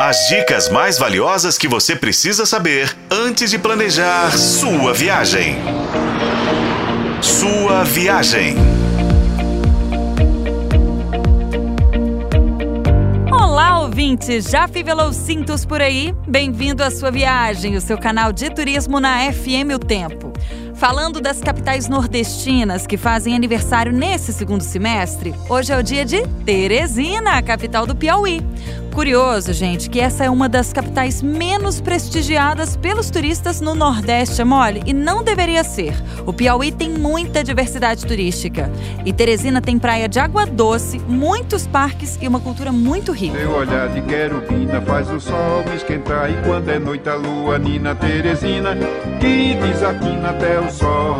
[0.00, 5.56] As dicas mais valiosas que você precisa saber antes de planejar sua viagem.
[7.20, 8.54] Sua viagem.
[13.28, 14.44] Olá, ouvintes!
[14.44, 16.14] Já fivelou cintos por aí?
[16.28, 20.32] Bem-vindo à sua viagem, o seu canal de turismo na FM O Tempo.
[20.76, 26.24] Falando das capitais nordestinas que fazem aniversário nesse segundo semestre, hoje é o dia de
[26.46, 28.40] Teresina, a capital do Piauí.
[28.98, 34.44] Curioso, gente, que essa é uma das capitais menos prestigiadas pelos turistas no Nordeste, é
[34.44, 34.82] mole?
[34.84, 35.94] E não deveria ser.
[36.26, 38.68] O Piauí tem muita diversidade turística.
[39.06, 43.38] E Teresina tem praia de água doce, muitos parques e uma cultura muito rica.
[43.38, 47.94] Seu olhar de querubina faz o sol esquentar E quando é noite a lua nina
[47.94, 48.76] Teresina
[49.20, 51.14] Que desatina até o sol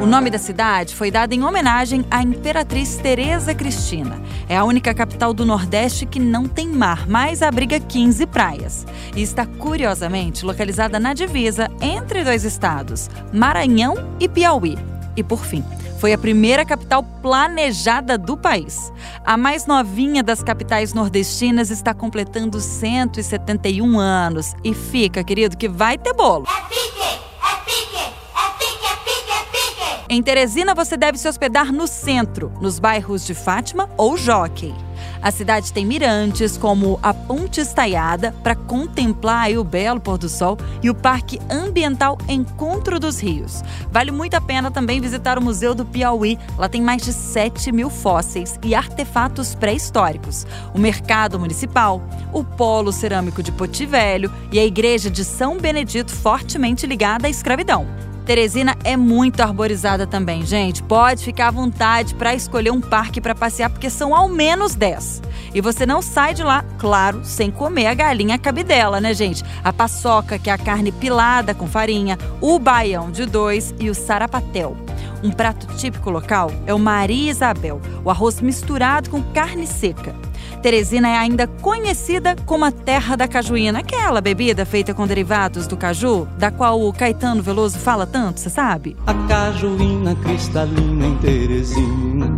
[0.00, 4.20] O nome da cidade foi dado em homenagem à Imperatriz Teresa Cristina.
[4.48, 8.86] É a única capital do Nordeste que não tem mar, mas abriga 15 praias.
[9.14, 14.78] E está curiosamente localizada na divisa entre dois estados, Maranhão e Piauí.
[15.16, 15.64] E por fim,
[16.00, 18.90] foi a primeira capital planejada do país.
[19.22, 24.54] A mais novinha das capitais nordestinas está completando 171 anos.
[24.64, 26.46] E fica, querido, que vai ter bolo.
[26.48, 29.99] É pique, é pique, é pique, é pique, é pique.
[30.12, 34.74] Em Teresina, você deve se hospedar no centro, nos bairros de Fátima ou Jockey.
[35.22, 40.58] A cidade tem mirantes como a Ponte Estaiada para contemplar o belo pôr do sol
[40.82, 43.62] e o Parque Ambiental Encontro dos Rios.
[43.92, 46.36] Vale muito a pena também visitar o Museu do Piauí.
[46.58, 50.44] Lá tem mais de 7 mil fósseis e artefatos pré-históricos.
[50.74, 56.10] O Mercado Municipal, o Polo Cerâmico de Poti Velho e a Igreja de São Benedito
[56.10, 57.86] fortemente ligada à escravidão.
[58.30, 60.84] Teresina é muito arborizada também, gente.
[60.84, 65.20] Pode ficar à vontade para escolher um parque para passear, porque são ao menos 10.
[65.52, 69.42] E você não sai de lá, claro, sem comer a galinha cabidela, né, gente?
[69.64, 73.94] A paçoca, que é a carne pilada com farinha, o baião de dois e o
[73.96, 74.76] sarapatel.
[75.22, 80.14] Um prato típico local é o Maria Isabel, o arroz misturado com carne seca.
[80.62, 85.76] Teresina é ainda conhecida como a terra da cajuína, aquela bebida feita com derivados do
[85.76, 88.96] caju, da qual o Caetano Veloso fala tanto, você sabe?
[89.06, 92.30] A cajuína cristalina em Teresina.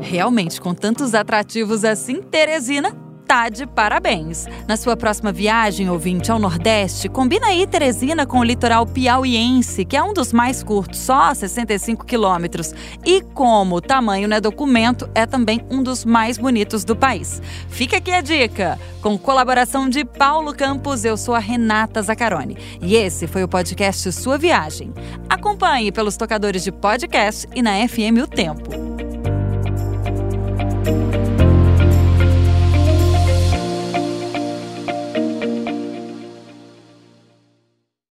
[0.00, 4.46] Realmente, com tantos atrativos assim, Teresina tá de parabéns.
[4.68, 9.96] Na sua próxima viagem, ouvinte, ao Nordeste, combina aí Teresina com o litoral piauiense, que
[9.96, 12.72] é um dos mais curtos, só 65 quilômetros.
[13.04, 17.42] E como o tamanho não é documento, é também um dos mais bonitos do país.
[17.68, 18.78] Fica aqui a dica.
[19.02, 22.56] Com colaboração de Paulo Campos, eu sou a Renata Zacarone.
[22.80, 24.92] E esse foi o podcast Sua Viagem.
[25.28, 28.96] Acompanhe pelos tocadores de podcast e na FM O Tempo.